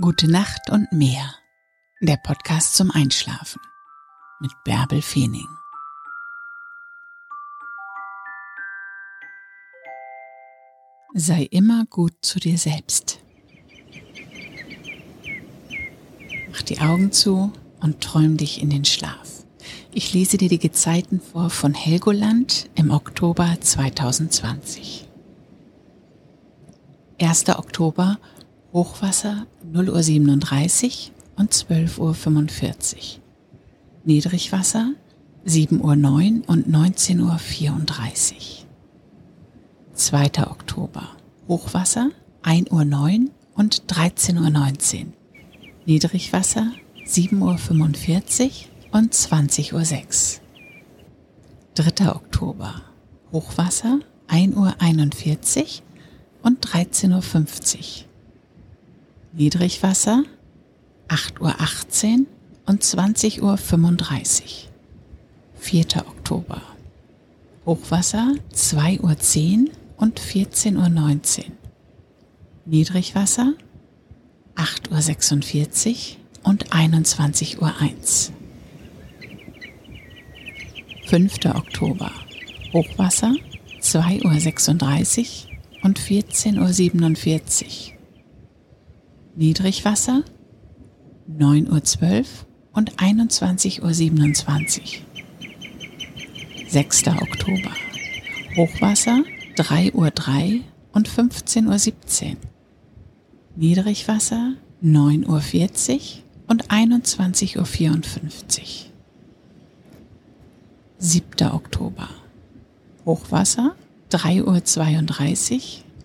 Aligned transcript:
Gute 0.00 0.28
Nacht 0.28 0.70
und 0.70 0.90
mehr. 0.90 1.36
Der 2.00 2.16
Podcast 2.16 2.74
zum 2.74 2.90
Einschlafen 2.90 3.60
mit 4.40 4.50
Bärbel 4.64 5.00
Feening. 5.00 5.46
Sei 11.14 11.44
immer 11.44 11.84
gut 11.86 12.12
zu 12.22 12.40
dir 12.40 12.58
selbst. 12.58 13.20
Mach 16.50 16.62
die 16.62 16.80
Augen 16.80 17.12
zu 17.12 17.52
und 17.80 18.00
träum 18.00 18.36
dich 18.36 18.60
in 18.60 18.70
den 18.70 18.84
Schlaf. 18.84 19.44
Ich 19.92 20.12
lese 20.12 20.38
dir 20.38 20.48
die 20.48 20.58
Gezeiten 20.58 21.20
vor 21.20 21.50
von 21.50 21.72
Helgoland 21.72 22.68
im 22.74 22.90
Oktober 22.90 23.58
2020. 23.60 25.08
1. 27.20 27.48
Oktober 27.50 28.18
Hochwasser 28.74 29.46
0 29.72 29.88
Uhr 29.88 30.02
37 30.02 31.12
und 31.36 31.54
12 31.54 31.96
Uhr 32.00 32.12
45. 32.12 33.20
Niedrigwasser 34.04 34.94
7 35.44 35.80
Uhr 35.80 35.94
9 35.94 36.40
und 36.40 36.68
19 36.68 37.20
Uhr 37.20 37.38
34. 37.38 38.66
2. 39.92 40.24
Oktober 40.48 41.06
Hochwasser 41.46 42.10
1 42.42 42.72
Uhr 42.72 42.84
9 42.84 43.30
und 43.54 43.84
13 43.86 44.38
Uhr 44.38 44.50
19. 44.50 45.12
Niedrigwasser 45.86 46.72
7 47.04 47.40
Uhr 47.42 47.56
45 47.56 48.70
und 48.90 49.14
20 49.14 49.72
Uhr 49.72 49.84
6. 49.84 50.40
3. 51.76 52.10
Oktober 52.10 52.82
Hochwasser 53.30 54.00
1 54.26 54.56
Uhr 54.56 54.74
41 54.80 55.84
und 56.42 56.58
13 56.60 57.12
Uhr 57.12 57.22
50. 57.22 58.08
Niedrigwasser 59.36 60.22
8.18 61.08 62.20
Uhr 62.20 62.26
und 62.66 62.84
20.35 62.84 63.40
Uhr. 63.42 63.58
4. 65.56 65.86
Oktober. 66.06 66.62
Hochwasser 67.66 68.34
2.10 68.54 69.00
Uhr 69.00 69.70
und 69.96 70.20
14.19 70.20 70.76
Uhr. 70.76 71.44
Niedrigwasser 72.66 73.54
8.46 74.54 75.88
Uhr 76.44 76.50
und 76.50 76.68
21.01 76.68 77.58
Uhr. 77.60 77.74
5. 81.08 81.44
Oktober. 81.46 82.12
Hochwasser 82.72 83.34
2.36 83.80 85.46
Uhr 85.46 85.82
und 85.82 85.98
14.47 85.98 87.88
Uhr. 87.88 87.93
Niedrigwasser 89.36 90.22
9.12 91.28 92.20
Uhr 92.20 92.26
und 92.72 92.94
21.27 92.98 93.82
Uhr. 93.82 93.90
6. 96.68 97.08
Oktober. 97.08 97.72
Hochwasser 98.56 99.24
3.03 99.56 99.94
Uhr 99.94 100.12
und 100.92 101.08
15.17 101.08 102.30
Uhr. 102.30 102.36
Niedrigwasser 103.56 104.52
9.40 104.84 105.26
Uhr 105.26 105.40
und 106.46 106.68
21.54 106.68 107.58
Uhr. 107.58 107.66
7. 110.98 111.48
Oktober. 111.50 112.08
Hochwasser 113.04 113.74
3.32 114.12 115.54
Uhr 115.54 115.60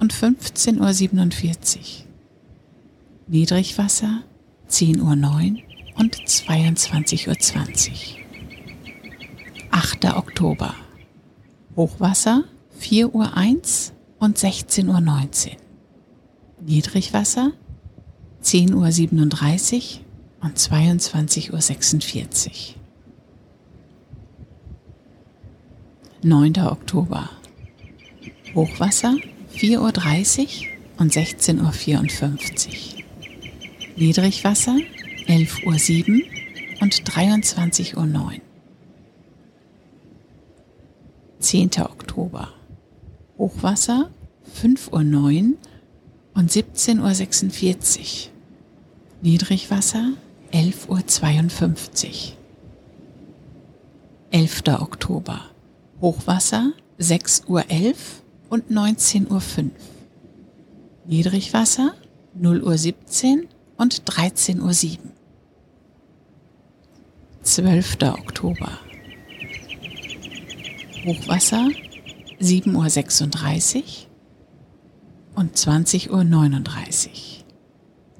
und 0.00 0.12
15.47 0.12 1.78
Uhr. 1.78 2.04
Niedrigwasser 3.26 4.22
10.09 4.68 5.00
Uhr 5.00 5.62
und 5.98 6.16
22.20 6.16 7.28
Uhr. 7.28 7.36
8. 9.70 10.04
Oktober. 10.16 10.74
Hochwasser 11.74 12.44
4.01 12.78 13.06
Uhr 13.12 13.94
und 14.18 14.38
16.19 14.38 14.88
Uhr. 14.88 15.56
Niedrigwasser 16.60 17.52
10.37 18.42 20.00
Uhr 20.00 20.44
und 20.44 20.58
22.46 20.58 22.48
Uhr. 22.50 22.74
9. 26.22 26.58
Oktober. 26.58 27.30
Hochwasser 28.54 29.16
4.30 29.54 29.78
Uhr 29.78 29.88
und 30.98 31.12
16.54 31.12 32.68
Uhr. 32.68 32.93
Niedrigwasser 33.96 34.76
11.07 35.28 36.10
Uhr 36.10 36.82
und 36.82 36.94
23.09 37.04 37.96
Uhr. 37.96 38.32
10. 41.38 41.70
Oktober. 41.80 42.48
Hochwasser 43.38 44.10
5.09 44.60 45.50
Uhr 45.52 45.56
und 46.34 46.50
17.46 46.50 48.00
Uhr. 48.00 48.32
Niedrigwasser 49.22 50.14
11.52 50.52 52.06
Uhr. 52.06 52.36
11. 54.32 54.62
Oktober. 54.80 55.40
Hochwasser 56.00 56.72
6.11 56.98 57.46
Uhr 57.46 57.64
und 58.50 58.72
19.05 58.72 59.30
Uhr. 59.30 59.70
Niedrigwasser 61.06 61.94
0.17 62.40 63.42
Uhr 63.42 63.48
und 63.76 64.02
13.07 64.04 64.98
Uhr. 64.98 64.98
12. 67.42 67.96
Oktober. 68.02 68.78
Hochwasser 71.04 71.68
7.36 72.40 73.76
Uhr 73.76 73.82
und 75.34 75.56
20.39 75.56 76.10
Uhr. 76.10 77.44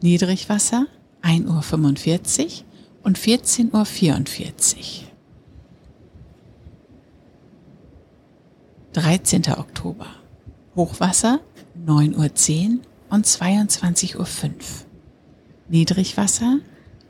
Niedrigwasser 0.03 0.87
1.45 1.23 2.45
Uhr 2.45 2.65
und 3.05 3.19
14.44 3.19 4.77
Uhr. 4.77 5.15
13. 8.93 9.43
Oktober. 9.57 10.07
Hochwasser 10.77 11.41
9.10 11.87 12.79
Uhr 12.79 12.81
und 13.11 13.27
22.05 13.27 14.17
Uhr. 14.19 14.84
Niedrigwasser 15.69 16.59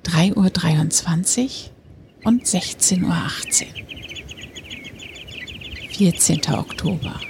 3.23 0.04 1.42
Uhr 1.42 2.26
und 2.26 2.44
16.18 2.44 3.03
Uhr. 3.03 3.31
14. 5.91 6.41
Oktober. 6.54 7.20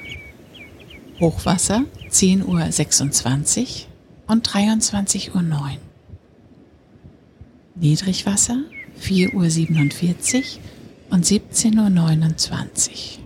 Hochwasser 1.21 1.85
10.26 2.11 3.61
Uhr 3.61 4.33
und 4.33 4.49
23.09 4.49 5.35
Uhr. 5.35 5.71
Niedrigwasser 7.77 8.59
4.47 9.01 10.37
Uhr 10.37 10.45
und 11.11 11.25
17.29 11.25 12.91
Uhr. 12.91 13.25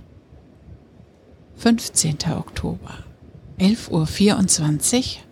15. 1.57 2.17
Oktober 2.37 3.05
11.24 3.59 4.99
Uhr 4.99 5.28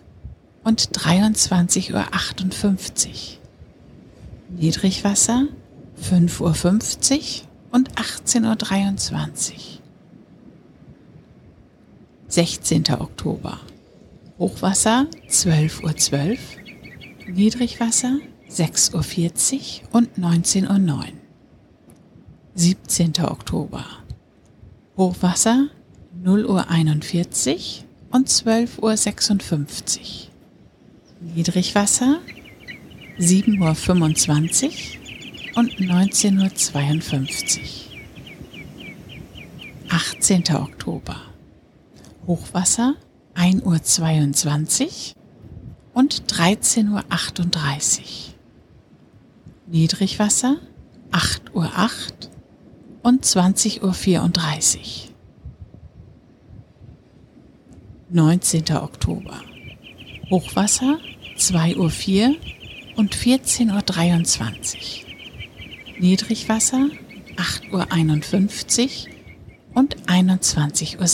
und 0.67 0.91
23.58 0.99 1.93
Uhr. 1.95 3.15
Niedrigwasser 4.51 5.47
5.50 6.03 7.43
Uhr 7.43 7.49
und 7.71 7.93
18.23 7.95 9.53
Uhr. 9.53 9.59
16. 12.27 12.85
Oktober. 12.99 13.61
Hochwasser 14.41 15.07
12.12 15.29 15.85
Uhr, 15.85 15.97
12, 15.97 16.41
Niedrigwasser 17.29 18.19
6.40 18.51 19.83
Uhr 19.83 19.89
und 19.93 20.19
19.09 20.19 20.91
Uhr. 20.91 21.05
17. 22.57 23.13
Oktober. 23.23 23.85
Hochwasser 24.97 25.69
0.41 26.25 27.55
Uhr 27.55 27.85
und 28.11 28.29
12.56 28.29 29.99
Uhr. 30.01 30.36
Niedrigwasser 31.21 32.21
7.25 33.19 34.65
Uhr 34.67 35.59
und 35.59 35.71
19.52 35.73 37.59
Uhr. 37.59 37.71
18. 39.89 40.45
Oktober. 40.57 41.17
Hochwasser 42.27 42.97
1.22 43.35 44.85
Uhr 44.85 45.15
und 45.95 46.23
13.38 46.31 46.91
Uhr. 46.91 48.05
Niedrigwasser 49.69 50.59
8.08 51.13 51.51
Uhr 51.55 51.71
und 53.03 53.25
20.34 53.25 53.81
Uhr. 53.83 54.83
19. 58.11 58.77
Oktober. 58.77 59.41
Hochwasser 60.29 60.99
2.04 61.37 62.31
Uhr 62.31 62.37
und 62.97 63.15
14.23 63.15 64.75
Uhr. 64.75 64.81
Niedrigwasser 66.01 66.89
8.51 67.37 69.07
Uhr 69.07 69.13
und 69.75 69.97
21.16 70.09 70.99
Uhr. 70.99 71.07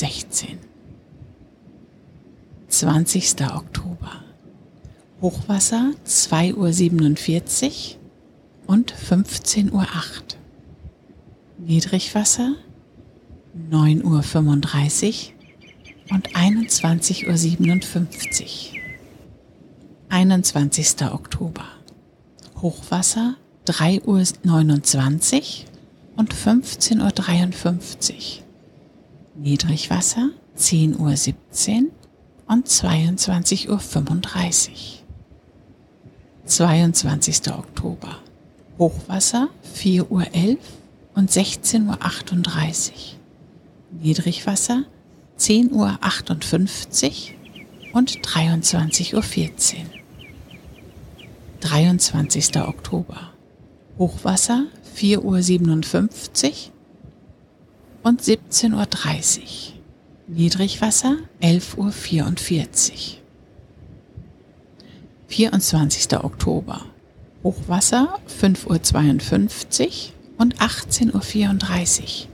20. 2.68 3.34
Oktober. 3.54 4.24
Hochwasser 5.20 5.92
2.47 6.06 7.66
Uhr 7.66 7.72
und 8.66 8.94
15.08 8.94 9.72
Uhr. 9.72 9.86
Niedrigwasser 11.58 12.54
9.35 13.70 15.32
Uhr 16.08 16.14
und 16.14 16.30
21.57 16.30 18.72
Uhr. 18.72 18.81
21. 20.12 21.10
Oktober. 21.10 21.64
Hochwasser 22.60 23.36
3.29 23.66 24.04
Uhr 24.04 24.18
und 26.18 26.34
15.53 26.34 28.12
Uhr. 28.12 28.18
Niedrigwasser 29.36 30.28
10.17 30.58 30.98
Uhr 30.98 31.14
und 32.46 32.68
22.35 32.68 33.70
Uhr. 33.70 33.80
22. 36.44 37.50
Oktober. 37.50 38.18
Hochwasser 38.78 39.48
4.11 39.74 40.10
Uhr 40.10 40.26
und 41.14 41.30
16.38 41.30 41.88
Uhr. 41.88 41.96
Niedrigwasser 44.02 44.84
10.58 45.38 45.72
Uhr 45.72 45.98
und 47.94 48.20
23.14 48.20 49.14
Uhr. 49.14 49.22
23. 51.62 52.56
Oktober. 52.56 53.30
Hochwasser 53.96 54.66
4.57 54.96 56.48
Uhr 56.48 56.72
und 58.02 58.20
17.30 58.20 58.72
Uhr. 58.74 59.46
Niedrigwasser 60.26 61.18
11.44 61.40 61.78
Uhr. 61.78 61.92
24. 65.28 66.18
Oktober. 66.24 66.84
Hochwasser 67.44 68.18
5.52 68.40 69.84
Uhr 69.84 69.92
und 70.38 70.56
18.34 70.56 72.00
Uhr. 72.02 72.28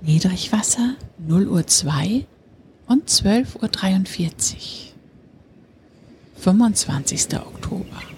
Niedrigwasser 0.00 0.94
0 1.18 1.48
Uhr 1.48 1.66
2 1.66 2.24
und 2.86 3.10
12.43 3.10 4.54
Uhr. 4.54 4.60
25. 6.40 7.36
Oktober. 7.36 8.17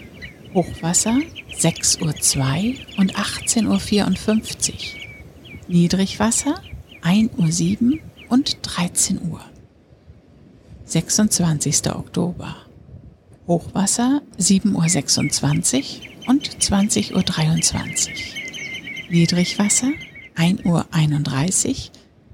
Hochwasser 0.53 1.17
6 1.57 2.03
Uhr 2.03 2.15
2 2.15 2.75
und 2.99 3.15
18.54 3.15 4.73
Uhr. 4.73 4.77
Niedrigwasser 5.69 6.57
1 7.03 7.31
Uhr 7.39 7.53
7 7.53 8.01
und 8.29 8.59
13 8.63 9.21
Uhr. 9.31 9.41
26. 10.87 11.93
Oktober. 11.93 12.57
Hochwasser 13.47 14.23
7.26 14.41 16.01
Uhr 16.27 16.31
und 16.31 16.49
20.23 16.49 17.15
Uhr. 17.15 18.19
Niedrigwasser 19.09 19.93
1.31 20.37 20.65
Uhr 20.65 20.85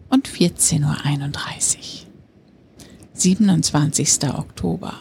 und 0.09 0.29
14.31 0.29 0.81
Uhr. 0.83 2.07
27. 3.13 4.25
Oktober. 4.35 4.95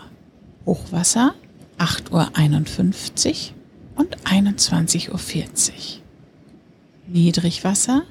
Hochwasser 0.66 1.34
8.51 1.78 3.52
Uhr 3.52 3.56
und 3.96 4.18
21.40 4.26 5.12
Uhr. 5.12 5.20
Niedrigwasser 7.08 8.04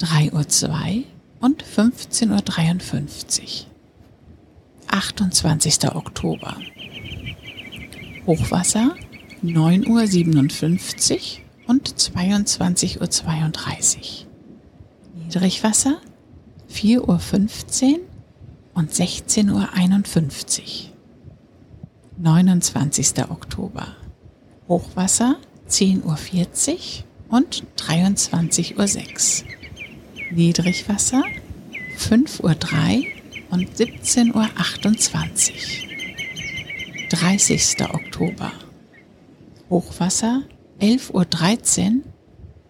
3.02 0.00 0.98
Uhr 0.98 1.04
und 1.40 1.64
15.53 1.64 3.42
Uhr. 3.42 3.66
28. 4.88 5.94
Oktober. 5.94 6.56
Hochwasser 8.26 8.94
9.57 9.42 11.12
Uhr 11.12 11.18
und 11.66 11.88
22.32 11.88 13.00
Uhr. 13.00 13.06
Niedrigwasser 15.24 15.98
4.15 16.72 17.00
Uhr 17.00 17.20
und 18.74 18.92
16.51 18.92 19.50
Uhr. 19.50 19.68
29. 22.22 23.30
Oktober. 23.30 23.96
Hochwasser 24.68 25.38
10.40 25.68 26.02
Uhr 26.04 27.36
und 27.36 27.64
23.06 27.76 29.42
Uhr. 29.42 29.48
Niedrigwasser 30.30 31.24
5.03 31.98 33.00
Uhr 33.00 33.04
und 33.50 33.68
17.28 33.74 34.34
Uhr. 34.34 35.88
30. 37.10 37.82
Oktober. 37.92 38.52
Hochwasser 39.68 40.42
11.13 40.80 41.96
Uhr 41.96 42.02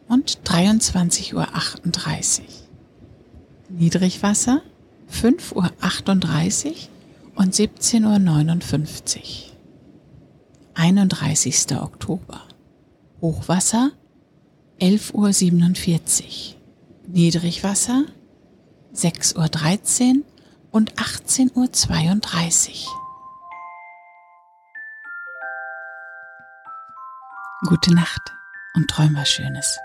und 0.08 0.38
23.38 0.46 1.34
Uhr. 1.34 1.46
Niedrigwasser 3.69 4.62
5.38 5.12 5.55
Uhr 5.55 6.75
und 7.34 7.55
17.59 7.55 9.19
Uhr. 9.19 9.52
31. 10.75 11.76
Oktober. 11.81 12.43
Hochwasser 13.20 13.93
11.47 14.81 16.23
Uhr. 16.25 16.61
Niedrigwasser 17.08 18.05
6.13 18.94 20.17
Uhr 20.19 20.25
und 20.70 20.94
18.32 20.94 22.87
Uhr. 22.87 23.02
Gute 27.69 27.94
Nacht 27.94 28.32
und 28.75 28.88
träum 28.88 29.14
was 29.14 29.29
Schönes. 29.29 29.79